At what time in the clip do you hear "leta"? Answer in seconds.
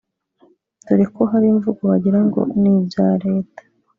3.25-3.61